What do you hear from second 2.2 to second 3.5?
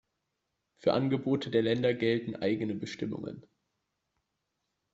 eigene Bestimmungen.